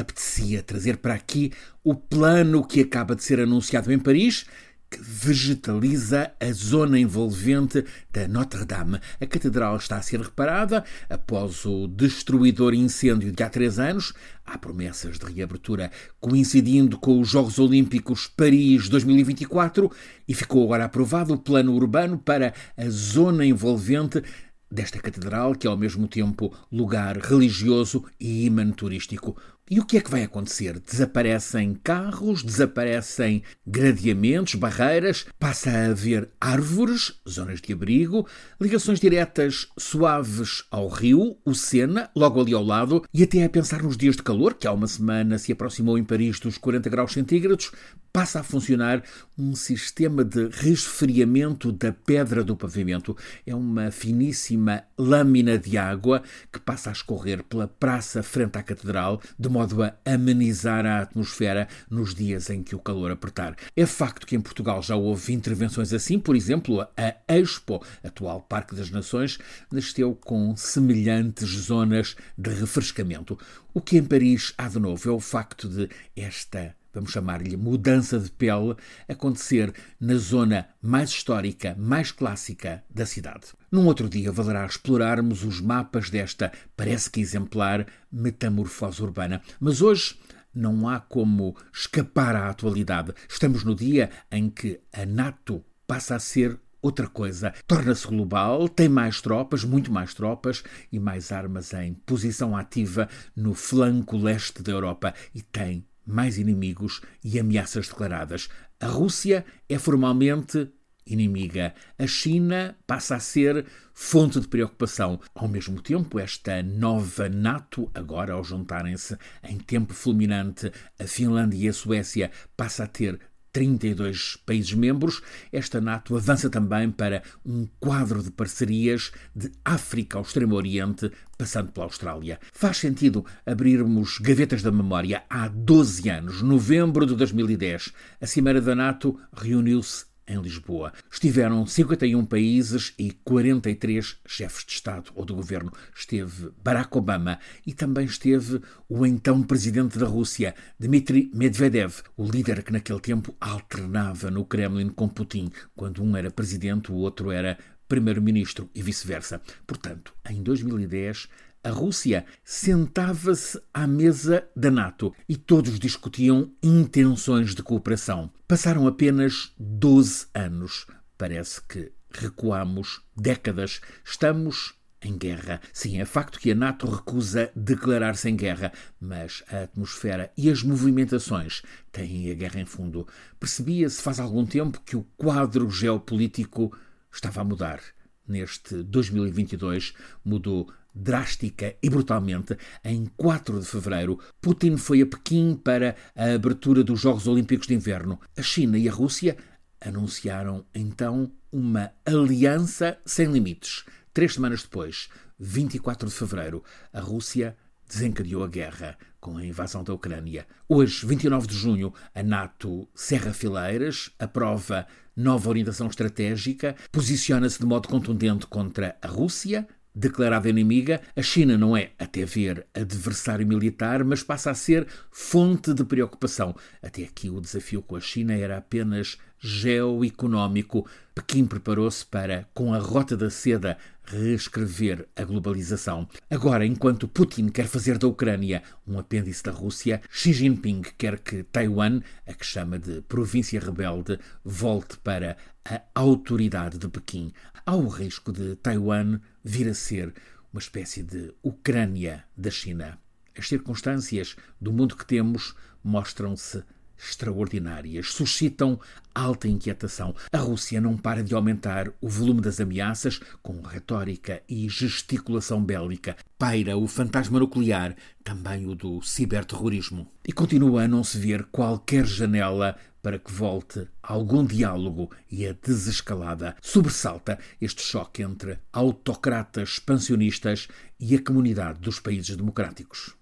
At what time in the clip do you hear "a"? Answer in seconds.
6.40-6.52, 9.20-9.26, 9.96-10.02, 22.76-22.88, 35.70-35.86, 43.44-43.50, 48.40-48.42, 56.90-56.92, 59.82-59.92, 60.86-61.00, 66.80-67.14, 94.92-95.06, 96.16-96.18, 108.80-108.86, 111.98-112.06, 113.16-113.20, 120.98-121.04, 121.68-121.72, 122.84-122.86, 138.20-138.26, 161.62-161.70, 176.50-176.54, 179.48-179.62, 182.30-182.34, 187.40-187.44, 195.00-195.06, 196.14-196.34, 198.36-198.42, 198.88-198.92, 206.92-207.00, 208.44-208.48, 209.36-209.44, 212.14-212.22, 219.02-219.08, 221.16-221.22, 224.50-224.54, 227.96-228.00, 232.72-232.78, 235.14-235.24, 242.26-242.32, 245.64-245.82, 249.68-249.74, 260.32-260.38, 270.82-270.88, 275.46-275.52, 281.14-281.22